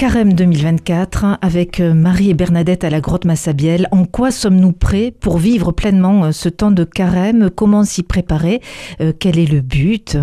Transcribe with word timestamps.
Carême 0.00 0.32
2024 0.32 1.36
avec 1.42 1.78
euh, 1.78 1.92
Marie 1.92 2.30
et 2.30 2.34
Bernadette 2.34 2.84
à 2.84 2.90
la 2.90 3.02
grotte 3.02 3.26
Massabielle. 3.26 3.86
En 3.90 4.06
quoi 4.06 4.30
sommes-nous 4.30 4.72
prêts 4.72 5.10
pour 5.10 5.36
vivre 5.36 5.72
pleinement 5.72 6.24
euh, 6.24 6.32
ce 6.32 6.48
temps 6.48 6.70
de 6.70 6.84
carême? 6.84 7.50
Comment 7.50 7.84
s'y 7.84 8.02
préparer? 8.02 8.62
Euh, 9.02 9.12
Quel 9.18 9.38
est 9.38 9.44
le 9.44 9.60
but? 9.60 10.16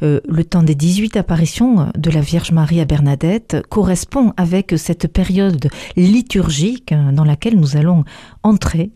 Le 0.00 0.44
temps 0.44 0.62
des 0.62 0.76
18 0.76 1.16
apparitions 1.16 1.88
de 1.98 2.10
la 2.10 2.20
Vierge 2.20 2.52
Marie 2.52 2.80
à 2.80 2.84
Bernadette 2.84 3.56
correspond 3.68 4.32
avec 4.36 4.74
cette 4.76 5.12
période 5.12 5.70
liturgique 5.96 6.94
dans 7.12 7.24
laquelle 7.24 7.58
nous 7.58 7.76
allons 7.76 8.04
entrer 8.42 8.90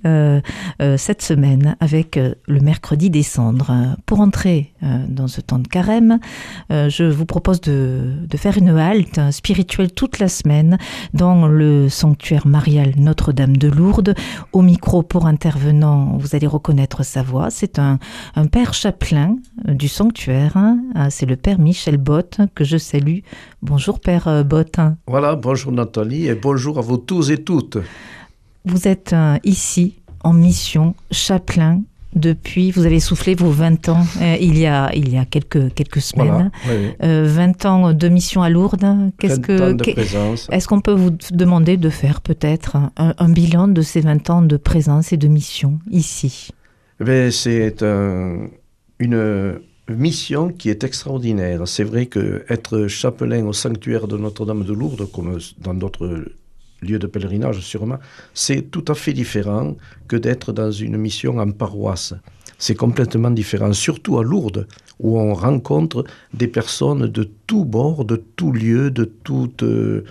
cette 0.96 1.22
semaine 1.22 1.76
avec 1.80 2.16
le 2.16 2.60
mercredi 2.60 3.10
décembre. 3.10 3.96
Pour 4.06 4.20
entrer 4.20 4.74
dans 5.08 5.26
ce 5.26 5.40
temps 5.40 5.58
de 5.58 5.66
carême, 5.66 6.18
je 6.70 7.10
vous 7.10 7.26
propose 7.26 7.60
de, 7.62 8.12
de 8.28 8.36
faire 8.36 8.58
une 8.58 8.76
halte 8.76 9.20
spirituelle 9.30 9.90
toute 9.90 10.19
la 10.20 10.28
semaine 10.28 10.78
dans 11.14 11.46
le 11.46 11.88
sanctuaire 11.88 12.46
marial 12.46 12.92
Notre-Dame 12.96 13.56
de 13.56 13.68
Lourdes. 13.68 14.14
Au 14.52 14.62
micro 14.62 15.02
pour 15.02 15.26
intervenant, 15.26 16.16
vous 16.18 16.36
allez 16.36 16.46
reconnaître 16.46 17.02
sa 17.04 17.22
voix. 17.22 17.50
C'est 17.50 17.78
un, 17.78 17.98
père 18.52 18.74
chapelain 18.74 19.36
du 19.66 19.88
sanctuaire. 19.88 20.56
Hein. 20.56 20.78
Ah, 20.94 21.10
c'est 21.10 21.26
le 21.26 21.36
père 21.36 21.58
Michel 21.58 21.96
Bott 21.96 22.40
que 22.54 22.64
je 22.64 22.76
salue. 22.76 23.20
Bonjour 23.62 24.00
père 24.00 24.28
euh, 24.28 24.42
Bott. 24.42 24.76
Voilà, 25.06 25.36
bonjour 25.36 25.72
Nathalie 25.72 26.26
et 26.26 26.34
bonjour 26.34 26.78
à 26.78 26.82
vous 26.82 26.98
tous 26.98 27.30
et 27.30 27.42
toutes. 27.42 27.78
Vous 28.64 28.86
êtes 28.88 29.12
euh, 29.12 29.38
ici 29.44 29.96
en 30.22 30.32
mission 30.32 30.94
chapelain 31.10 31.82
depuis, 32.14 32.70
vous 32.70 32.86
avez 32.86 33.00
soufflé 33.00 33.34
vos 33.34 33.50
20 33.50 33.88
ans 33.88 34.04
euh, 34.20 34.36
il, 34.40 34.58
y 34.58 34.66
a, 34.66 34.90
il 34.94 35.12
y 35.12 35.18
a 35.18 35.24
quelques, 35.24 35.72
quelques 35.74 36.00
semaines. 36.00 36.50
20 37.00 37.04
euh, 37.04 37.68
ans 37.68 37.92
de 37.92 38.08
mission 38.08 38.42
à 38.42 38.50
Lourdes. 38.50 39.12
Qu'est-ce 39.18 39.40
que, 39.40 39.76
Est-ce 40.52 40.66
qu'on 40.66 40.80
peut 40.80 40.92
vous 40.92 41.12
demander 41.32 41.76
de 41.76 41.88
faire 41.88 42.20
peut-être 42.20 42.76
un, 42.96 43.28
bilan 43.28 43.68
de 43.68 43.82
ces 43.82 44.00
20 44.00 44.30
ans 44.30 44.42
de 44.42 44.56
présence 44.56 45.12
et 45.12 45.16
de 45.16 45.28
mission 45.28 45.78
ici? 45.90 46.50
Eh 47.06 47.30
C'est 47.30 47.82
une 48.98 49.60
mission 49.88 50.48
qui 50.48 50.68
est 50.68 50.84
extraordinaire. 50.84 51.66
C'est 51.66 51.84
vrai 51.84 52.06
que 52.06 52.44
être 52.48 52.86
chapelain 52.88 53.44
au 53.46 53.52
sanctuaire 53.52 54.08
de 54.08 54.16
Notre-Dame 54.16 54.64
de 54.64 54.72
Lourdes, 54.72 55.10
comme 55.12 55.38
dans 55.58 55.74
d'autres 55.74 56.24
lieu 56.82 56.98
de 56.98 57.06
pèlerinage 57.06 57.60
sûrement, 57.60 57.98
c'est 58.34 58.70
tout 58.70 58.84
à 58.88 58.94
fait 58.94 59.12
différent 59.12 59.76
que 60.08 60.16
d'être 60.16 60.52
dans 60.52 60.70
une 60.70 60.96
mission 60.96 61.38
en 61.38 61.50
paroisse. 61.50 62.14
C'est 62.58 62.74
complètement 62.74 63.30
différent, 63.30 63.72
surtout 63.72 64.18
à 64.18 64.22
Lourdes, 64.22 64.66
où 64.98 65.18
on 65.18 65.32
rencontre 65.32 66.04
des 66.34 66.48
personnes 66.48 67.06
de 67.06 67.28
tous 67.46 67.64
bords, 67.64 68.04
de 68.04 68.16
tous 68.36 68.52
lieux, 68.52 68.90
de 68.90 69.04
toutes... 69.04 69.62
Euh, 69.62 70.04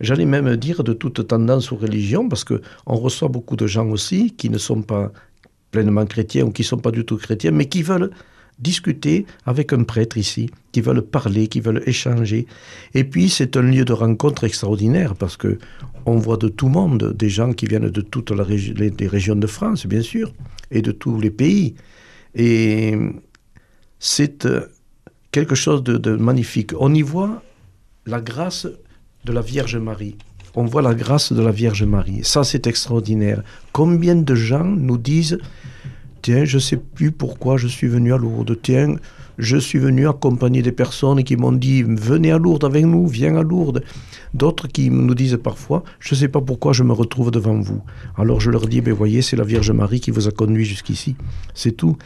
j'allais 0.00 0.24
même 0.26 0.56
dire 0.56 0.84
de 0.84 0.92
toute 0.92 1.26
tendance 1.26 1.72
ou 1.72 1.76
religion, 1.76 2.28
parce 2.28 2.44
qu'on 2.44 2.60
reçoit 2.94 3.28
beaucoup 3.28 3.56
de 3.56 3.66
gens 3.66 3.88
aussi 3.88 4.32
qui 4.36 4.50
ne 4.50 4.58
sont 4.58 4.82
pas 4.82 5.10
pleinement 5.72 6.06
chrétiens 6.06 6.44
ou 6.44 6.52
qui 6.52 6.62
ne 6.62 6.66
sont 6.66 6.78
pas 6.78 6.92
du 6.92 7.04
tout 7.04 7.16
chrétiens, 7.16 7.50
mais 7.50 7.66
qui 7.66 7.82
veulent 7.82 8.10
discuter 8.58 9.26
avec 9.44 9.72
un 9.72 9.82
prêtre 9.84 10.16
ici, 10.16 10.50
qui 10.72 10.80
veulent 10.80 11.02
parler, 11.02 11.48
qui 11.48 11.60
veulent 11.60 11.82
échanger. 11.86 12.46
Et 12.94 13.04
puis 13.04 13.28
c'est 13.28 13.56
un 13.56 13.62
lieu 13.62 13.84
de 13.84 13.92
rencontre 13.92 14.44
extraordinaire 14.44 15.14
parce 15.14 15.36
que 15.36 15.58
on 16.06 16.16
voit 16.16 16.36
de 16.36 16.48
tout 16.48 16.68
monde, 16.68 17.12
des 17.16 17.28
gens 17.28 17.52
qui 17.52 17.66
viennent 17.66 17.90
de 17.90 18.00
toutes 18.00 18.30
les, 18.30 19.06
régions 19.08 19.36
de 19.36 19.46
France, 19.46 19.86
bien 19.86 20.02
sûr, 20.02 20.32
et 20.70 20.80
de 20.80 20.92
tous 20.92 21.20
les 21.20 21.30
pays. 21.30 21.74
Et 22.34 22.96
c'est 23.98 24.46
euh, 24.46 24.66
quelque 25.32 25.56
chose 25.56 25.82
de, 25.82 25.96
de 25.96 26.16
magnifique. 26.16 26.72
On 26.78 26.94
y 26.94 27.02
voit 27.02 27.42
la 28.06 28.20
grâce 28.20 28.68
de 29.24 29.32
la 29.32 29.40
Vierge 29.40 29.76
Marie. 29.76 30.16
On 30.54 30.64
voit 30.64 30.80
la 30.80 30.94
grâce 30.94 31.32
de 31.32 31.42
la 31.42 31.50
Vierge 31.50 31.82
Marie. 31.82 32.20
Ça, 32.22 32.44
c'est 32.44 32.66
extraordinaire. 32.66 33.42
Combien 33.72 34.14
de 34.14 34.34
gens 34.34 34.64
nous 34.64 34.96
disent 34.96 35.38
Tiens, 36.22 36.44
je 36.44 36.56
ne 36.56 36.60
sais 36.60 36.76
plus 36.76 37.12
pourquoi 37.12 37.56
je 37.56 37.66
suis 37.66 37.86
venu 37.86 38.12
à 38.12 38.16
Lourdes. 38.16 38.56
Tiens, 38.60 38.96
je 39.38 39.56
suis 39.56 39.78
venu 39.78 40.08
accompagner 40.08 40.62
des 40.62 40.72
personnes 40.72 41.22
qui 41.24 41.36
m'ont 41.36 41.52
dit 41.52 41.82
Venez 41.82 42.32
à 42.32 42.38
Lourdes 42.38 42.64
avec 42.64 42.84
nous, 42.84 43.06
viens 43.06 43.36
à 43.36 43.42
Lourdes. 43.42 43.82
D'autres 44.34 44.68
qui 44.68 44.90
nous 44.90 45.14
disent 45.14 45.38
parfois 45.42 45.84
Je 46.00 46.14
ne 46.14 46.20
sais 46.20 46.28
pas 46.28 46.40
pourquoi 46.40 46.72
je 46.72 46.82
me 46.82 46.92
retrouve 46.92 47.30
devant 47.30 47.60
vous. 47.60 47.82
Alors 48.16 48.40
je 48.40 48.50
leur 48.50 48.66
dis 48.66 48.80
Ben 48.80 48.94
voyez, 48.94 49.22
c'est 49.22 49.36
la 49.36 49.44
Vierge 49.44 49.70
Marie 49.70 50.00
qui 50.00 50.10
vous 50.10 50.26
a 50.26 50.30
conduit 50.30 50.64
jusqu'ici. 50.64 51.16
C'est 51.54 51.72
tout. 51.72 51.96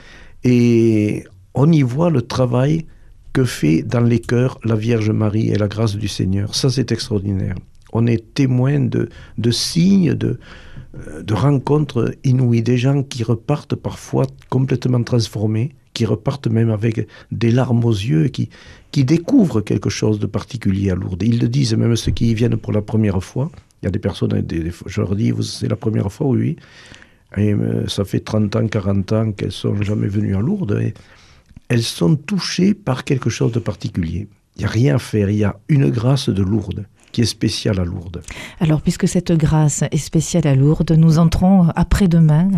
Et 0.44 1.25
on 1.54 1.71
y 1.71 1.82
voit 1.82 2.10
le 2.10 2.22
travail 2.22 2.87
que 3.32 3.44
fait 3.44 3.82
dans 3.82 4.00
les 4.00 4.19
cœurs 4.19 4.59
la 4.65 4.75
Vierge 4.75 5.10
Marie 5.10 5.50
et 5.50 5.56
la 5.56 5.69
grâce 5.69 5.97
du 5.97 6.09
Seigneur. 6.09 6.54
Ça, 6.54 6.69
c'est 6.71 6.91
extraordinaire. 6.92 7.54
On 7.92 8.06
est 8.06 8.34
témoin 8.34 8.81
de, 8.81 9.09
de 9.38 9.50
signes, 9.50 10.15
de, 10.15 10.38
de 10.95 11.34
rencontres 11.34 12.15
inouïes, 12.25 12.62
des 12.62 12.77
gens 12.77 13.03
qui 13.03 13.23
repartent 13.23 13.77
parfois 13.77 14.27
complètement 14.49 15.03
transformés, 15.03 15.75
qui 15.95 16.05
repartent 16.05 16.49
même 16.49 16.71
avec 16.71 17.06
des 17.31 17.51
larmes 17.51 17.84
aux 17.84 17.93
yeux, 17.93 18.28
qui, 18.28 18.49
qui 18.91 19.05
découvrent 19.05 19.61
quelque 19.61 19.91
chose 19.91 20.19
de 20.19 20.27
particulier 20.27 20.91
à 20.91 20.95
Lourdes. 20.95 21.23
Ils 21.23 21.41
le 21.41 21.49
disent, 21.49 21.75
même 21.75 21.97
ceux 21.97 22.12
qui 22.12 22.31
y 22.31 22.34
viennent 22.34 22.56
pour 22.56 22.73
la 22.73 22.83
première 22.83 23.23
fois. 23.23 23.51
Il 23.83 23.87
y 23.87 23.89
a 23.89 23.91
des 23.91 23.99
personnes, 23.99 24.45
je 24.87 25.01
leur 25.01 25.15
dis, 25.15 25.33
c'est 25.43 25.69
la 25.69 25.77
première 25.77 26.12
fois, 26.12 26.27
oui. 26.27 26.56
Et 27.37 27.55
euh, 27.55 27.87
ça 27.87 28.05
fait 28.05 28.21
30 28.21 28.57
ans, 28.57 28.67
40 28.67 29.12
ans 29.12 29.33
qu'elles 29.33 29.53
sont 29.53 29.81
jamais 29.83 30.09
venues 30.09 30.34
à 30.34 30.41
Lourdes. 30.41 30.78
Et 30.83 30.95
elles 31.69 31.83
sont 31.83 32.17
touchées 32.17 32.75
par 32.75 33.05
quelque 33.05 33.31
chose 33.31 33.53
de 33.53 33.61
particulier. 33.61 34.28
Il 34.57 34.61
n'y 34.61 34.65
a 34.65 34.69
rien 34.69 34.97
à 34.97 34.99
faire, 34.99 35.31
il 35.31 35.37
y 35.37 35.45
a 35.45 35.59
une 35.69 35.89
grâce 35.91 36.28
de 36.28 36.43
Lourdes 36.43 36.84
qui 37.12 37.22
est 37.22 37.26
spéciale 37.26 37.81
à 37.81 37.84
Lourdes. 37.84 38.22
Alors, 38.60 38.81
puisque 38.81 39.09
cette 39.09 39.32
grâce 39.32 39.82
est 39.91 39.97
spéciale 39.97 40.47
à 40.47 40.54
Lourdes, 40.54 40.93
nous 40.93 41.19
entrons 41.19 41.69
après-demain. 41.75 42.48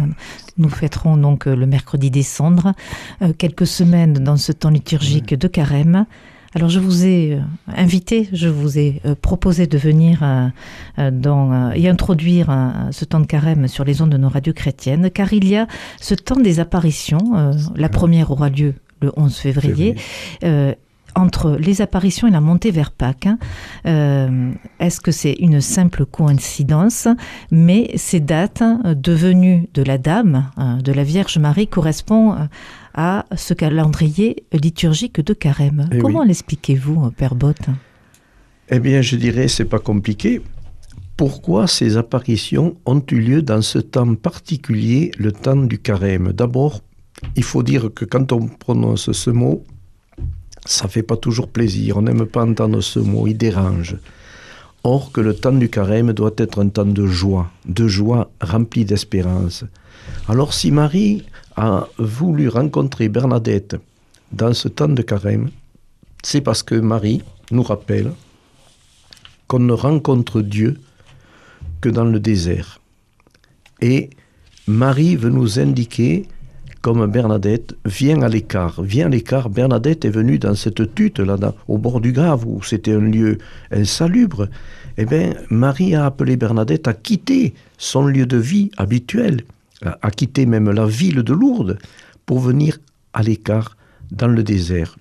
Nous 0.58 0.68
fêterons 0.68 1.16
donc 1.16 1.46
le 1.46 1.66
mercredi 1.66 2.10
des 2.10 2.22
cendres, 2.22 2.72
euh, 3.22 3.32
quelques 3.36 3.66
semaines 3.66 4.14
dans 4.14 4.36
ce 4.36 4.52
temps 4.52 4.70
liturgique 4.70 5.34
de 5.34 5.48
carême. 5.48 6.06
Alors 6.54 6.68
je 6.68 6.80
vous 6.80 7.06
ai 7.06 7.34
euh, 7.34 7.40
invité, 7.74 8.28
je 8.32 8.48
vous 8.48 8.78
ai 8.78 9.00
euh, 9.06 9.14
proposé 9.14 9.66
de 9.66 9.78
venir 9.78 10.52
dans, 10.98 11.72
et 11.72 11.88
introduire 11.88 12.72
ce 12.90 13.04
temps 13.04 13.20
de 13.20 13.26
carême 13.26 13.68
sur 13.68 13.84
les 13.84 14.02
ondes 14.02 14.10
de 14.10 14.18
nos 14.18 14.28
radios 14.28 14.52
chrétiennes, 14.52 15.10
car 15.10 15.32
il 15.32 15.48
y 15.48 15.56
a 15.56 15.66
ce 16.00 16.14
temps 16.14 16.36
des 16.36 16.60
apparitions. 16.60 17.52
la 17.74 17.88
première 17.88 18.30
aura 18.30 18.50
lieu 18.50 18.74
le 19.00 19.12
11 19.16 19.34
février 19.34 19.96
entre 21.14 21.56
les 21.56 21.80
apparitions 21.80 22.28
et 22.28 22.30
la 22.30 22.40
montée 22.40 22.70
vers 22.70 22.90
Pâques. 22.90 23.26
Hein, 23.26 23.38
euh, 23.86 24.52
est-ce 24.80 25.00
que 25.00 25.10
c'est 25.10 25.32
une 25.32 25.60
simple 25.60 26.06
coïncidence 26.06 27.08
Mais 27.50 27.90
ces 27.96 28.20
dates 28.20 28.62
hein, 28.62 28.80
devenues 28.96 29.68
de 29.74 29.82
la 29.82 29.98
Dame, 29.98 30.50
hein, 30.56 30.78
de 30.78 30.92
la 30.92 31.04
Vierge 31.04 31.38
Marie, 31.38 31.66
correspondent 31.66 32.48
à 32.94 33.24
ce 33.36 33.54
calendrier 33.54 34.44
liturgique 34.52 35.20
de 35.20 35.32
Carême. 35.32 35.88
Eh 35.92 35.98
Comment 35.98 36.24
l'expliquez-vous, 36.24 37.10
Père 37.12 37.34
Bott 37.34 37.60
Eh 38.68 38.80
bien, 38.80 39.00
je 39.00 39.16
dirais, 39.16 39.48
c'est 39.48 39.64
pas 39.64 39.78
compliqué. 39.78 40.42
Pourquoi 41.16 41.66
ces 41.66 41.96
apparitions 41.96 42.76
ont 42.86 43.02
eu 43.10 43.20
lieu 43.20 43.42
dans 43.42 43.62
ce 43.62 43.78
temps 43.78 44.14
particulier, 44.14 45.10
le 45.18 45.30
temps 45.30 45.56
du 45.56 45.78
carême? 45.78 46.32
D'abord, 46.32 46.80
il 47.36 47.44
faut 47.44 47.62
dire 47.62 47.90
que 47.94 48.04
quand 48.04 48.32
on 48.32 48.48
prononce 48.48 49.12
ce 49.12 49.30
mot, 49.30 49.62
ça 50.64 50.88
fait 50.88 51.02
pas 51.02 51.16
toujours 51.16 51.48
plaisir. 51.48 51.96
On 51.96 52.02
n'aime 52.02 52.26
pas 52.26 52.44
entendre 52.44 52.80
ce 52.80 52.98
mot, 52.98 53.26
il 53.26 53.36
dérange. 53.36 53.96
Or 54.84 55.12
que 55.12 55.20
le 55.20 55.34
temps 55.34 55.52
du 55.52 55.68
carême 55.68 56.12
doit 56.12 56.34
être 56.38 56.62
un 56.62 56.68
temps 56.68 56.84
de 56.84 57.06
joie, 57.06 57.50
de 57.66 57.86
joie 57.86 58.30
remplie 58.40 58.84
d'espérance. 58.84 59.64
Alors 60.28 60.54
si 60.54 60.70
Marie 60.70 61.24
a 61.56 61.86
voulu 61.98 62.48
rencontrer 62.48 63.08
Bernadette 63.08 63.76
dans 64.32 64.52
ce 64.54 64.68
temps 64.68 64.88
de 64.88 65.02
carême, 65.02 65.50
c'est 66.24 66.40
parce 66.40 66.62
que 66.62 66.74
Marie 66.74 67.22
nous 67.50 67.62
rappelle 67.62 68.12
qu'on 69.46 69.60
ne 69.60 69.72
rencontre 69.72 70.40
Dieu 70.40 70.80
que 71.80 71.88
dans 71.88 72.04
le 72.04 72.18
désert. 72.18 72.80
Et 73.80 74.10
Marie 74.66 75.16
veut 75.16 75.30
nous 75.30 75.58
indiquer 75.58 76.26
comme 76.82 77.06
Bernadette, 77.06 77.76
vient 77.86 78.22
à 78.22 78.28
l'écart. 78.28 78.82
Vient 78.82 79.06
à 79.06 79.08
l'écart. 79.08 79.48
Bernadette 79.48 80.04
est 80.04 80.10
venue 80.10 80.38
dans 80.38 80.56
cette 80.56 80.94
tute, 80.94 81.20
là, 81.20 81.38
au 81.68 81.78
bord 81.78 82.00
du 82.00 82.12
Grave, 82.12 82.44
où 82.44 82.62
c'était 82.62 82.92
un 82.92 83.00
lieu 83.00 83.38
insalubre. 83.70 84.48
Eh 84.98 85.06
bien, 85.06 85.32
Marie 85.48 85.94
a 85.94 86.04
appelé 86.04 86.36
Bernadette 86.36 86.88
à 86.88 86.92
quitter 86.92 87.54
son 87.78 88.04
lieu 88.04 88.26
de 88.26 88.36
vie 88.36 88.70
habituel, 88.76 89.42
à 89.80 90.10
quitter 90.10 90.44
même 90.44 90.70
la 90.70 90.86
ville 90.86 91.22
de 91.22 91.32
Lourdes, 91.32 91.78
pour 92.26 92.40
venir 92.40 92.78
à 93.12 93.22
l'écart 93.22 93.76
dans 94.10 94.28
le 94.28 94.42
désert. 94.42 94.98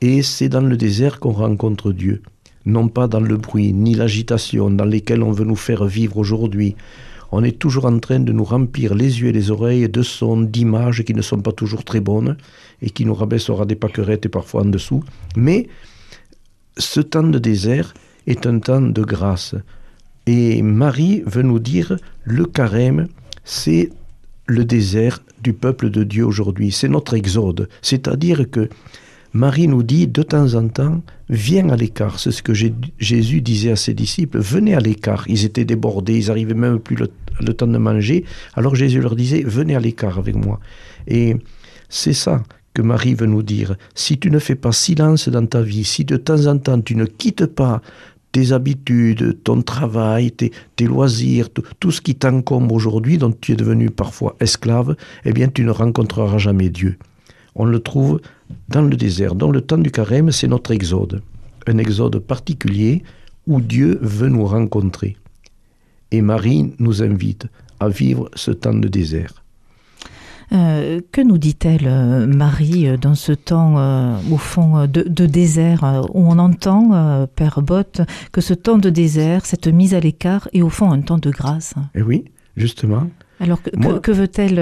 Et 0.00 0.22
c'est 0.22 0.48
dans 0.48 0.60
le 0.60 0.76
désert 0.76 1.18
qu'on 1.18 1.32
rencontre 1.32 1.92
Dieu, 1.92 2.22
non 2.64 2.88
pas 2.88 3.08
dans 3.08 3.20
le 3.20 3.36
bruit 3.36 3.72
ni 3.72 3.94
l'agitation 3.94 4.70
dans 4.70 4.84
lesquels 4.84 5.22
on 5.22 5.32
veut 5.32 5.44
nous 5.44 5.56
faire 5.56 5.84
vivre 5.84 6.16
aujourd'hui. 6.16 6.76
On 7.36 7.42
est 7.42 7.58
toujours 7.58 7.86
en 7.86 7.98
train 7.98 8.20
de 8.20 8.30
nous 8.30 8.44
remplir 8.44 8.94
les 8.94 9.20
yeux 9.20 9.28
et 9.28 9.32
les 9.32 9.50
oreilles 9.50 9.88
de 9.88 10.02
sons, 10.02 10.42
d'images 10.42 11.02
qui 11.02 11.14
ne 11.14 11.20
sont 11.20 11.40
pas 11.40 11.50
toujours 11.50 11.84
très 11.84 11.98
bonnes 11.98 12.36
et 12.80 12.90
qui 12.90 13.04
nous 13.04 13.14
rabaissera 13.14 13.66
des 13.66 13.74
paquerettes 13.74 14.26
et 14.26 14.28
parfois 14.28 14.62
en 14.62 14.66
dessous. 14.66 15.02
Mais 15.36 15.66
ce 16.76 17.00
temps 17.00 17.24
de 17.24 17.40
désert 17.40 17.92
est 18.28 18.46
un 18.46 18.60
temps 18.60 18.80
de 18.80 19.02
grâce. 19.02 19.56
Et 20.26 20.62
Marie 20.62 21.24
veut 21.26 21.42
nous 21.42 21.58
dire, 21.58 21.96
le 22.22 22.44
carême, 22.44 23.08
c'est 23.42 23.90
le 24.46 24.64
désert 24.64 25.18
du 25.42 25.54
peuple 25.54 25.90
de 25.90 26.04
Dieu 26.04 26.24
aujourd'hui. 26.24 26.70
C'est 26.70 26.88
notre 26.88 27.14
exode. 27.14 27.68
C'est-à-dire 27.82 28.48
que 28.48 28.68
Marie 29.32 29.66
nous 29.66 29.82
dit 29.82 30.06
de 30.06 30.22
temps 30.22 30.54
en 30.54 30.68
temps, 30.68 31.02
viens 31.28 31.68
à 31.70 31.76
l'écart. 31.76 32.20
C'est 32.20 32.30
ce 32.30 32.44
que 32.44 32.52
Jésus 32.54 33.40
disait 33.40 33.72
à 33.72 33.76
ses 33.76 33.92
disciples, 33.92 34.38
venez 34.38 34.76
à 34.76 34.80
l'écart. 34.80 35.24
Ils 35.26 35.44
étaient 35.44 35.64
débordés, 35.64 36.16
ils 36.16 36.28
n'arrivaient 36.28 36.54
même 36.54 36.78
plus 36.78 36.94
le, 36.94 37.08
le, 37.40 37.54
temps 37.54 37.66
de 37.66 37.78
manger. 37.78 38.24
Alors 38.54 38.74
Jésus 38.74 39.00
leur 39.00 39.16
disait, 39.16 39.42
venez 39.44 39.74
à 39.76 39.80
l'écart 39.80 40.18
avec 40.18 40.36
moi. 40.36 40.60
Et 41.06 41.36
c'est 41.88 42.12
ça 42.12 42.42
que 42.74 42.82
Marie 42.82 43.14
veut 43.14 43.26
nous 43.26 43.42
dire. 43.42 43.76
Si 43.94 44.18
tu 44.18 44.30
ne 44.30 44.38
fais 44.38 44.56
pas 44.56 44.72
silence 44.72 45.28
dans 45.28 45.46
ta 45.46 45.62
vie, 45.62 45.84
si 45.84 46.04
de 46.04 46.16
temps 46.16 46.46
en 46.46 46.58
temps 46.58 46.80
tu 46.80 46.96
ne 46.96 47.04
quittes 47.04 47.46
pas 47.46 47.80
tes 48.32 48.50
habitudes, 48.50 49.38
ton 49.44 49.62
travail, 49.62 50.32
tes, 50.32 50.50
loisirs, 50.86 51.50
tout, 51.50 51.62
tout 51.78 51.92
ce 51.92 52.00
qui 52.00 52.16
t'encombre 52.16 52.74
aujourd'hui, 52.74 53.16
dont 53.16 53.32
tu 53.32 53.52
es 53.52 53.56
devenu 53.56 53.90
parfois 53.90 54.34
esclave, 54.40 54.96
eh 55.24 55.32
bien 55.32 55.48
tu 55.48 55.64
ne 55.64 55.70
rencontreras 55.70 56.38
jamais 56.38 56.68
Dieu. 56.68 56.98
On 57.54 57.64
le 57.64 57.78
trouve 57.78 58.20
dans 58.68 58.82
le 58.82 58.96
désert. 58.96 59.36
Dans 59.36 59.50
le 59.50 59.60
temps 59.60 59.78
du 59.78 59.92
carême, 59.92 60.32
c'est 60.32 60.48
notre 60.48 60.72
exode. 60.72 61.22
Un 61.68 61.78
exode 61.78 62.18
particulier 62.18 63.04
où 63.46 63.60
Dieu 63.60 63.98
veut 64.02 64.28
nous 64.28 64.46
rencontrer. 64.46 65.16
Et 66.10 66.20
Marie 66.22 66.72
nous 66.78 67.02
invite 67.02 67.46
à 67.80 67.88
vivre 67.88 68.30
ce 68.34 68.50
temps 68.50 68.74
de 68.74 68.88
désert. 68.88 69.34
Euh, 70.52 71.00
que 71.10 71.22
nous 71.22 71.38
dit-elle, 71.38 71.86
euh, 71.86 72.26
Marie, 72.26 72.86
euh, 72.86 72.96
dans 72.98 73.14
ce 73.14 73.32
temps, 73.32 73.78
euh, 73.78 74.16
au 74.30 74.36
fond, 74.36 74.86
de, 74.86 75.02
de 75.02 75.26
désert, 75.26 75.82
où 76.12 76.20
on 76.30 76.38
entend, 76.38 76.90
euh, 76.92 77.26
Père 77.26 77.62
Bott, 77.62 78.02
que 78.30 78.40
ce 78.42 78.52
temps 78.54 78.78
de 78.78 78.90
désert, 78.90 79.46
cette 79.46 79.66
mise 79.66 79.94
à 79.94 80.00
l'écart, 80.00 80.48
est 80.52 80.62
au 80.62 80.68
fond 80.68 80.92
un 80.92 81.00
temps 81.00 81.18
de 81.18 81.30
grâce? 81.30 81.74
Et 81.94 82.02
oui, 82.02 82.24
justement. 82.56 83.08
Alors, 83.40 83.62
que, 83.62 83.70
Moi, 83.76 83.94
que, 83.94 83.98
que 84.00 84.12
veut-elle, 84.12 84.56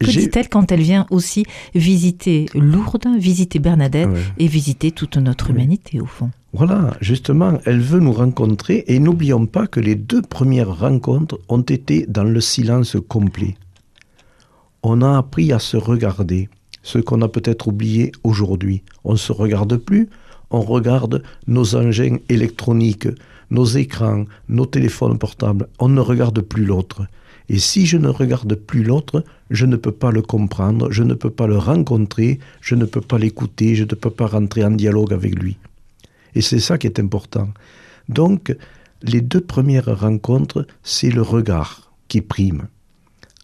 que 0.00 0.10
dit-elle 0.10 0.48
quand 0.48 0.72
elle 0.72 0.80
vient 0.80 1.06
aussi 1.10 1.44
visiter 1.74 2.46
Lourdes, 2.54 3.06
visiter 3.18 3.58
Bernadette 3.60 4.08
Ouais. 4.08 4.18
et 4.38 4.48
visiter 4.48 4.90
toute 4.90 5.18
notre 5.18 5.48
Oui. 5.50 5.54
humanité, 5.54 6.00
au 6.00 6.06
fond? 6.06 6.30
Voilà, 6.54 6.96
justement, 7.02 7.58
elle 7.66 7.80
veut 7.80 8.00
nous 8.00 8.12
rencontrer 8.12 8.84
et 8.86 8.98
n'oublions 9.00 9.44
pas 9.44 9.66
que 9.66 9.80
les 9.80 9.94
deux 9.94 10.22
premières 10.22 10.78
rencontres 10.78 11.38
ont 11.50 11.60
été 11.60 12.06
dans 12.06 12.24
le 12.24 12.40
silence 12.40 12.96
complet. 13.06 13.56
On 14.82 15.02
a 15.02 15.18
appris 15.18 15.52
à 15.52 15.58
se 15.58 15.76
regarder, 15.76 16.48
ce 16.82 16.98
qu'on 16.98 17.20
a 17.20 17.28
peut-être 17.28 17.68
oublié 17.68 18.12
aujourd'hui. 18.24 18.82
On 19.04 19.12
ne 19.12 19.18
se 19.18 19.32
regarde 19.32 19.76
plus, 19.76 20.08
on 20.50 20.62
regarde 20.62 21.22
nos 21.46 21.76
engins 21.76 22.16
électroniques, 22.30 23.08
nos 23.50 23.66
écrans, 23.66 24.24
nos 24.48 24.64
téléphones 24.64 25.18
portables. 25.18 25.68
On 25.78 25.90
ne 25.90 26.00
regarde 26.00 26.40
plus 26.40 26.64
l'autre. 26.64 27.06
Et 27.50 27.58
si 27.58 27.84
je 27.84 27.98
ne 27.98 28.08
regarde 28.08 28.54
plus 28.54 28.84
l'autre, 28.84 29.22
je 29.50 29.66
ne 29.66 29.76
peux 29.76 29.92
pas 29.92 30.10
le 30.10 30.22
comprendre, 30.22 30.90
je 30.90 31.02
ne 31.02 31.12
peux 31.12 31.30
pas 31.30 31.46
le 31.46 31.58
rencontrer, 31.58 32.38
je 32.62 32.74
ne 32.74 32.86
peux 32.86 33.02
pas 33.02 33.18
l'écouter, 33.18 33.74
je 33.74 33.84
ne 33.84 33.94
peux 33.94 34.10
pas 34.10 34.26
rentrer 34.26 34.64
en 34.64 34.70
dialogue 34.70 35.12
avec 35.12 35.34
lui. 35.34 35.58
Et 36.34 36.40
c'est 36.40 36.60
ça 36.60 36.78
qui 36.78 36.86
est 36.86 37.00
important. 37.00 37.48
Donc, 38.08 38.54
les 39.02 39.20
deux 39.20 39.40
premières 39.40 40.00
rencontres, 40.00 40.66
c'est 40.82 41.10
le 41.10 41.22
regard 41.22 41.92
qui 42.08 42.20
prime. 42.20 42.68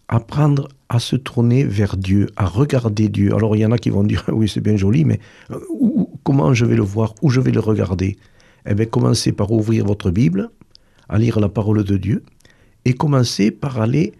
Apprendre 0.07 0.67
à 0.89 0.99
se 0.99 1.15
tourner 1.15 1.63
vers 1.63 1.97
Dieu, 1.97 2.29
à 2.35 2.45
regarder 2.45 3.09
Dieu. 3.09 3.33
Alors, 3.33 3.55
il 3.55 3.59
y 3.59 3.65
en 3.65 3.71
a 3.71 3.77
qui 3.77 3.89
vont 3.89 4.03
dire, 4.03 4.23
oui, 4.31 4.47
c'est 4.47 4.61
bien 4.61 4.75
joli, 4.75 5.05
mais 5.05 5.19
euh, 5.51 5.59
comment 6.23 6.53
je 6.53 6.65
vais 6.65 6.75
le 6.75 6.83
voir, 6.83 7.15
où 7.21 7.29
je 7.29 7.39
vais 7.39 7.51
le 7.51 7.59
regarder? 7.59 8.17
Eh 8.67 8.73
bien, 8.73 8.85
commencez 8.85 9.31
par 9.31 9.51
ouvrir 9.51 9.85
votre 9.85 10.11
Bible, 10.11 10.49
à 11.09 11.17
lire 11.17 11.39
la 11.39 11.49
parole 11.49 11.83
de 11.83 11.97
Dieu, 11.97 12.23
et 12.85 12.93
commencez 12.93 13.51
par 13.51 13.79
aller 13.79 14.13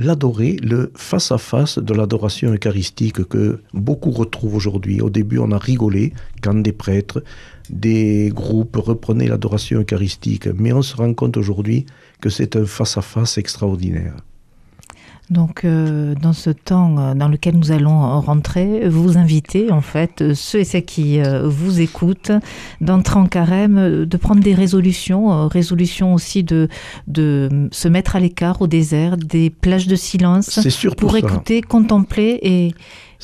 l'adorer, 0.00 0.56
le 0.62 0.90
face-à-face 0.96 1.78
de 1.78 1.92
l'adoration 1.92 2.52
eucharistique 2.52 3.22
que 3.28 3.60
beaucoup 3.74 4.10
retrouvent 4.10 4.54
aujourd'hui. 4.54 5.02
Au 5.02 5.10
début, 5.10 5.38
on 5.38 5.52
a 5.52 5.58
rigolé 5.58 6.14
quand 6.42 6.54
des 6.54 6.72
prêtres, 6.72 7.22
des 7.68 8.32
groupes 8.34 8.76
reprenaient 8.76 9.28
l'adoration 9.28 9.80
eucharistique, 9.80 10.46
mais 10.46 10.72
on 10.72 10.80
se 10.80 10.96
rend 10.96 11.12
compte 11.12 11.36
aujourd'hui 11.36 11.84
que 12.22 12.30
c'est 12.30 12.56
un 12.56 12.64
face-à-face 12.64 13.36
extraordinaire. 13.36 14.16
Donc, 15.30 15.64
euh, 15.64 16.16
dans 16.20 16.32
ce 16.32 16.50
temps 16.50 16.96
euh, 16.98 17.14
dans 17.14 17.28
lequel 17.28 17.56
nous 17.56 17.70
allons 17.70 18.20
rentrer, 18.20 18.88
vous 18.88 19.16
invitez, 19.16 19.70
en 19.70 19.80
fait, 19.80 20.22
euh, 20.22 20.34
ceux 20.34 20.58
et 20.58 20.64
celles 20.64 20.84
qui 20.84 21.20
euh, 21.20 21.48
vous 21.48 21.80
écoutent, 21.80 22.32
d'entrer 22.80 23.20
en 23.20 23.26
carême, 23.26 24.04
de 24.06 24.16
prendre 24.16 24.42
des 24.42 24.54
résolutions, 24.54 25.32
euh, 25.32 25.46
résolutions 25.46 26.14
aussi 26.14 26.42
de, 26.42 26.68
de 27.06 27.68
se 27.70 27.86
mettre 27.86 28.16
à 28.16 28.20
l'écart 28.20 28.60
au 28.60 28.66
désert, 28.66 29.16
des 29.16 29.50
plages 29.50 29.86
de 29.86 29.94
silence, 29.94 30.58
pour 30.96 31.12
ça. 31.12 31.18
écouter, 31.18 31.62
contempler 31.62 32.40
et 32.42 32.74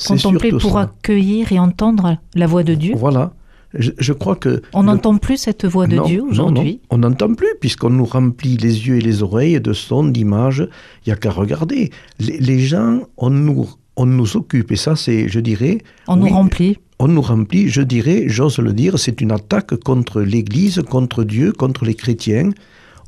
contempler 0.07 0.51
pour 0.51 0.73
ça. 0.73 0.81
accueillir 0.83 1.51
et 1.51 1.59
entendre 1.59 2.17
la 2.35 2.47
voix 2.47 2.63
de 2.63 2.73
Dieu. 2.73 2.93
Voilà. 2.95 3.31
Je, 3.77 3.91
je 3.97 4.13
crois 4.13 4.35
que... 4.35 4.61
On 4.73 4.81
le- 4.81 4.87
n'entend 4.87 5.17
plus 5.17 5.37
cette 5.37 5.65
voix 5.65 5.87
de 5.87 5.95
Non, 5.95 6.05
Dieu 6.05 6.21
aujourd'hui. 6.23 6.79
On 6.89 6.97
n'entend 6.99 7.33
plus, 7.33 7.53
puisqu'on 7.59 7.89
nous 7.91 8.05
remplit 8.05 8.57
les 8.57 8.87
yeux 8.87 8.97
et 8.97 9.01
les 9.01 9.23
oreilles 9.23 9.59
de 9.61 9.73
sons, 9.73 10.05
d'images. 10.05 10.67
Il 11.05 11.09
n'y 11.09 11.13
a 11.13 11.15
qu'à 11.15 11.31
regarder. 11.31 11.91
Les, 12.19 12.37
les 12.39 12.59
gens, 12.59 13.01
on 13.17 13.29
nous, 13.29 13.69
on 13.95 14.05
nous 14.05 14.35
occupe, 14.37 14.71
et 14.71 14.75
ça, 14.75 14.95
c'est, 14.95 15.27
je 15.29 15.39
dirais, 15.39 15.79
On 16.07 16.21
oui, 16.21 16.29
nous 16.29 16.35
remplit. 16.35 16.77
on 16.99 17.07
nous 17.07 17.21
remplit, 17.21 17.69
je 17.69 17.81
dirais, 17.81 18.25
j'ose 18.27 18.59
le 18.59 18.73
dire, 18.73 18.97
c'est 18.99 19.21
une 19.21 19.31
attaque 19.31 19.75
contre 19.77 20.21
l'Église, 20.21 20.81
contre 20.89 21.23
Dieu, 21.23 21.51
contre 21.51 21.85
les 21.85 21.95
chrétiens. 21.95 22.49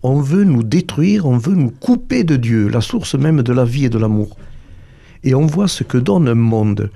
On 0.02 0.22
veut 0.22 0.46
nous 0.46 0.64
détruire, 0.64 1.26
on 1.26 1.38
veut 1.38 1.56
nous 1.56 1.72
couper 1.72 2.24
de 2.24 2.38
Dieu, 2.38 2.70
la 2.70 2.82
source 2.82 3.16
même 3.16 3.42
de 3.42 3.52
la 3.54 3.66
vie 3.66 3.86
et 3.86 3.90
de 3.90 3.98
l'amour. 3.98 4.38
Et 5.24 5.36
on 5.36 5.46
voit 5.46 5.68
ce 5.68 5.84
que 5.84 5.98
donne 5.98 6.28
un 6.30 6.36
monde 6.36 6.90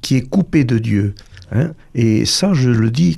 qui 0.00 0.16
est 0.16 0.28
coupé 0.28 0.62
de 0.62 0.78
Dieu. 0.78 1.14
Hein. 1.52 1.72
Et 1.94 2.24
ça, 2.24 2.54
je 2.54 2.70
le 2.70 2.90
dis 2.90 3.16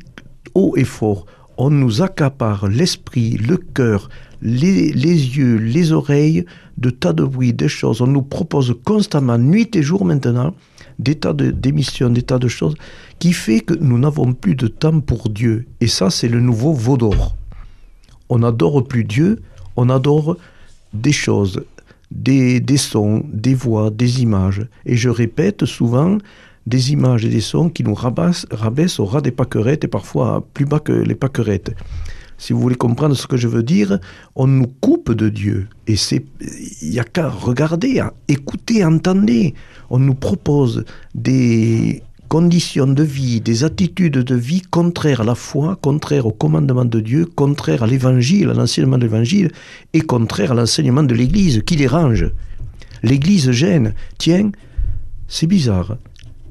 haut 0.55 0.75
et 0.77 0.85
fort. 0.85 1.27
On 1.57 1.71
nous 1.71 2.03
accapare 2.03 2.69
l'esprit, 2.69 3.33
le 3.37 3.57
cœur, 3.57 4.09
les, 4.41 4.93
yeux, 4.93 5.57
les 5.57 5.93
oreilles 5.93 6.45
de 6.77 6.91
tas 6.91 7.13
de 7.13 7.25
bruits, 7.25 7.53
des 7.53 7.69
choses. 7.69 8.00
On 8.00 8.07
nous 8.07 8.23
propose 8.23 8.76
constamment, 8.85 9.38
nuit 9.38 9.69
et 9.75 9.83
jour 9.83 10.05
maintenant, 10.05 10.55
des 11.00 11.17
tas 11.17 11.33
de- 11.33 11.50
d'émissions, 11.50 12.11
des 12.11 12.23
tas 12.23 12.38
de 12.38 12.47
choses, 12.49 12.76
qui 13.19 13.33
fait 13.33 13.61
que 13.61 13.75
nous 13.75 13.99
n'avons 13.99 14.33
plus 14.35 14.55
de 14.55 14.69
temps 14.69 15.00
pour 15.00 15.29
Dieu. 15.29 15.67
Et 15.81 15.88
ça, 15.88 16.11
c'est 16.11 16.29
le 16.29 16.41
nouveau 16.41 16.73
veau 16.73 16.97
d'or. 16.97 17.37
On 18.29 18.38
n'adore 18.38 18.87
plus 18.87 19.02
Dieu, 19.05 19.41
on 19.75 19.88
adore 19.91 20.37
des 20.93 21.12
choses, 21.12 21.64
des, 22.12 22.61
des 22.61 22.76
sons, 22.76 23.25
des 23.33 23.55
voix, 23.55 23.91
des 23.91 24.23
images. 24.23 24.64
Et 24.87 24.97
je 24.97 25.09
répète 25.09 25.64
souvent 25.64 26.19
des 26.69 26.93
images 26.93 27.25
et 27.25 27.29
des 27.29 27.41
sons 27.41 27.69
qui 27.69 27.83
nous 27.83 27.95
rabaissent, 27.95 29.01
au 29.01 29.05
ras 29.05 29.21
des 29.21 29.31
pâquerettes 29.31 29.85
et 29.85 29.89
parfois 29.89 30.47
plus 30.55 30.67
bas 30.67 30.81
que 30.81 30.93
les 30.93 31.15
pâquerettes. 31.15 31.75
Si 32.41 32.53
vous 32.53 32.61
voulez 32.61 32.77
comprendre 32.77 33.17
ce 33.17 33.27
que 33.27 33.37
je 33.37 33.49
veux 33.49 33.65
dire, 33.65 33.99
on 34.37 34.47
nous 34.47 34.69
coupe 34.81 35.13
de 35.13 35.29
Dieu. 35.29 35.67
Et 35.89 35.97
il 36.83 36.91
n'y 36.91 37.01
a 37.01 37.05
qu'à 37.05 37.29
regarder, 37.29 37.99
à 37.99 38.13
écouter, 38.29 38.85
entendre. 38.85 39.33
On 39.91 39.99
nous 39.99 40.15
propose 40.15 40.85
des 41.17 42.03
conditions 42.29 42.87
de 42.87 43.03
vie, 43.03 43.41
des 43.41 43.65
attitudes 43.65 44.19
de 44.19 44.35
vie 44.37 44.61
contraires 44.61 45.23
à 45.23 45.25
la 45.25 45.35
foi, 45.35 45.79
contraires 45.81 46.27
au 46.27 46.31
commandement 46.31 46.85
de 46.85 47.01
Dieu, 47.01 47.27
contraires 47.27 47.83
à 47.83 47.87
l'évangile, 47.87 48.51
à 48.51 48.55
l'enseignement 48.55 48.99
de 48.99 49.05
l'évangile, 49.05 49.51
et 49.93 50.03
contraires 50.03 50.53
à 50.53 50.55
l'enseignement 50.55 51.03
de 51.03 51.15
l'Église, 51.15 51.63
qui 51.67 51.75
les 51.75 51.89
range. 51.89 52.31
L'Église 53.03 53.51
gêne. 53.51 53.95
Tiens, 54.19 54.53
c'est 55.27 55.47
bizarre, 55.47 55.97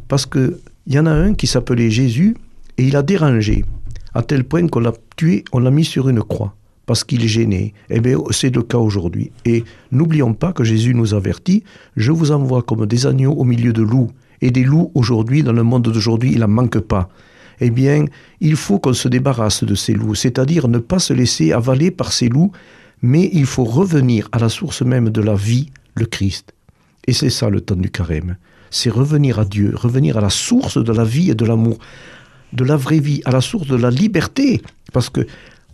parce 0.08 0.26
que 0.26 0.60
il 0.86 0.94
y 0.94 1.00
en 1.00 1.06
a 1.06 1.12
un 1.12 1.34
qui 1.34 1.48
s'appelait 1.48 1.92
Jésus, 1.92 2.36
et 2.78 2.88
il 2.88 2.96
a 2.96 3.04
dérangé, 3.04 3.66
à 4.14 4.24
tel 4.24 4.46
point 4.46 4.68
qu'on 4.68 4.80
l'a 4.80 4.94
tué, 5.18 5.44
on 5.52 5.60
l'a 5.60 5.72
mis 5.72 5.84
sur 5.84 6.08
une 6.08 6.22
croix, 6.22 6.56
parce 6.86 7.04
qu'il 7.04 7.28
gênait. 7.28 7.74
Eh 7.90 8.00
bien, 8.00 8.18
c'est 8.32 8.56
le 8.56 8.64
cas 8.64 8.78
aujourd'hui. 8.78 9.32
Et 9.44 9.66
n'oublions 9.92 10.34
pas 10.34 10.54
que 10.54 10.64
Jésus 10.64 10.94
nous 10.94 11.14
avertit, 11.14 11.64
je 11.98 12.12
vous 12.12 12.32
envoie 12.32 12.62
comme 12.62 12.86
des 12.86 13.06
agneaux 13.06 13.34
au 13.34 13.44
milieu 13.44 13.74
de 13.74 13.82
loups. 13.82 14.12
Et 14.42 14.52
des 14.52 14.64
loups, 14.64 14.92
aujourd'hui, 14.94 15.44
dans 15.44 15.52
le 15.52 15.64
monde 15.64 15.84
d'aujourd'hui, 15.84 16.32
il 16.34 16.40
n'en 16.40 16.48
manque 16.48 16.80
pas. 16.80 17.10
Eh 17.60 17.70
bien, 17.70 18.06
il 18.40 18.56
faut 18.56 18.80
qu'on 18.80 18.94
se 18.94 19.08
débarrasse 19.08 19.64
de 19.64 19.76
ces 19.76 19.94
loups, 19.94 20.16
c'est-à-dire 20.16 20.68
ne 20.68 20.78
pas 20.78 21.00
se 21.00 21.14
laisser 21.14 21.52
avaler 21.52 21.92
par 21.92 22.14
ces 22.14 22.30
loups, 22.30 22.52
mais 23.02 23.30
il 23.34 23.46
faut 23.46 23.66
revenir 23.66 24.30
à 24.32 24.40
la 24.40 24.48
source 24.48 24.84
même 24.84 25.10
de 25.10 25.22
la 25.22 25.36
vie, 25.36 25.70
le 25.96 26.06
Christ. 26.06 26.54
Et 27.08 27.14
c'est 27.14 27.30
ça 27.30 27.50
le 27.50 27.62
temps 27.62 27.76
du 27.76 27.90
carême. 27.90 28.38
C'est 28.70 28.90
revenir 28.90 29.40
à 29.40 29.46
Dieu, 29.46 29.74
revenir 29.76 30.18
à 30.18 30.22
la 30.22 30.30
source 30.30 30.78
de 30.78 30.92
la 30.92 31.04
vie 31.04 31.32
et 31.32 31.36
de 31.36 31.46
l'amour, 31.46 31.78
de 32.54 32.64
la 32.64 32.78
vraie 32.78 33.00
vie, 33.00 33.22
à 33.26 33.32
la 33.32 33.42
source 33.42 33.68
de 33.68 33.76
la 33.76 33.90
liberté. 33.90 34.62
Parce 34.94 35.10
que 35.10 35.22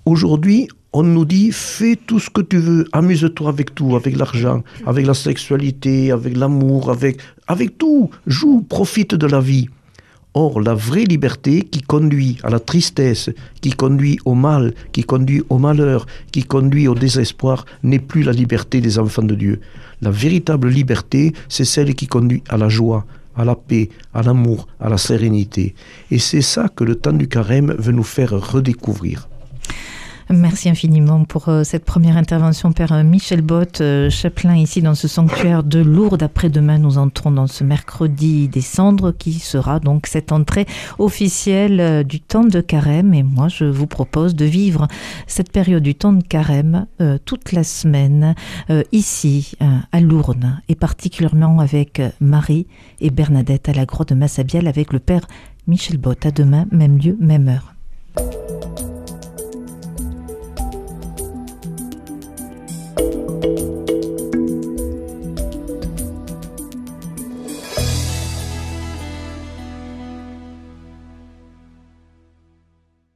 aujourd'hui, 0.06 0.68
on 0.94 1.04
nous 1.04 1.26
dit 1.26 1.52
fais 1.52 1.96
tout 1.96 2.20
ce 2.20 2.30
que 2.30 2.42
tu 2.42 2.58
veux, 2.58 2.86
amuse-toi 2.92 3.50
avec 3.50 3.74
tout, 3.74 3.96
avec 3.96 4.16
l'argent, 4.18 4.64
avec 4.86 5.06
la 5.06 5.16
sexualité, 5.16 6.12
avec 6.12 6.38
l'amour, 6.38 6.92
avec, 6.92 7.20
avec 7.48 7.78
tout, 7.78 8.10
joue, 8.28 8.62
profite 8.62 9.16
de 9.16 9.28
la 9.28 9.40
vie. 9.40 9.70
Or, 10.36 10.62
la 10.62 10.74
vraie 10.74 11.04
liberté 11.04 11.62
qui 11.62 11.82
conduit 11.82 12.40
à 12.44 12.50
la 12.50 12.60
tristesse, 12.60 13.30
qui 13.62 13.72
conduit 13.72 14.18
au 14.25 14.34
mal, 14.34 14.74
qui 14.92 15.04
conduit 15.04 15.44
au 15.50 15.60
malheur, 15.60 16.08
qui 16.32 16.44
conduit 16.44 16.88
au 16.88 16.96
désespoir, 16.96 17.66
n'est 17.84 18.00
plus 18.00 18.24
la 18.24 18.32
liberté 18.32 18.82
des 18.82 18.98
enfants 18.98 19.22
de 19.22 19.36
Dieu. 19.36 19.60
La 20.02 20.10
véritable 20.10 20.70
liberté, 20.70 21.34
c'est 21.50 21.66
celle 21.66 21.94
qui 21.94 22.08
conduit 22.08 22.44
à 22.50 22.58
la 22.58 22.68
joie, 22.68 23.06
à 23.36 23.46
la 23.46 23.56
paix, 23.56 23.90
à 24.13 24.24
l'amour, 24.24 24.68
à 24.80 24.90
la 24.90 24.98
sérénité. 24.98 25.75
Et 26.10 26.20
c'est 26.20 26.42
ça 26.42 26.68
que 26.68 26.84
le 26.84 26.96
temps 26.96 27.13
du 27.13 27.28
carême 27.28 27.75
veut 27.78 27.94
nous 27.94 28.04
faire 28.04 28.32
redécouvrir. 28.32 29.28
Merci 30.36 30.68
infiniment 30.68 31.25
pour 31.25 31.48
euh, 31.48 31.63
cette 31.63 31.86
première 31.86 32.18
intervention, 32.18 32.72
Père 32.72 32.92
euh, 32.92 33.04
Michel 33.04 33.42
Bott, 33.42 33.82
euh, 33.82 34.10
chapelain 34.10 34.56
ici 34.56 34.82
dans 34.82 34.96
ce 34.96 35.08
sanctuaire 35.08 35.63
de 35.63 35.80
Lourdes. 35.80 36.24
Après-demain, 36.24 36.80
nous 36.80 36.98
entrons 36.98 37.30
dans 37.30 37.46
ce 37.46 37.63
mercredi 37.63 38.48
des 38.48 38.62
cendres 38.62 39.12
qui 39.12 39.34
sera 39.34 39.80
donc 39.80 40.08
cette 40.08 40.32
entrée 40.32 40.66
officielle 40.98 42.04
du 42.04 42.20
temps 42.20 42.46
de 42.46 42.62
carême. 42.62 43.13
Et 43.13 43.22
moi, 43.22 43.48
je 43.48 43.66
vous 43.66 43.86
propose 43.86 44.34
de 44.34 44.46
vivre 44.46 44.88
cette 45.28 45.52
période 45.52 45.84
du 45.84 45.94
temps 45.94 46.13
de 46.13 46.24
carême 46.24 46.88
toute 47.25 47.52
la 47.52 47.63
semaine 47.63 48.34
ici 48.92 49.56
à 49.92 50.00
Lourdes 50.00 50.48
et 50.68 50.75
particulièrement 50.75 51.60
avec 51.60 52.02
Marie 52.20 52.66
et 53.02 53.12
Bernadette 53.12 53.70
à 53.70 53.74
la 53.74 53.86
grotte 53.86 54.10
de 54.10 54.16
Massabielle 54.16 54.68
avec 54.68 54.94
le 54.94 55.00
Père 55.00 55.28
Michel 55.68 55.98
Bott. 55.98 56.25
À 56.25 56.32
demain, 56.32 56.66
même 56.72 56.98
lieu, 56.98 57.18
même 57.20 57.48
heure. 57.50 57.74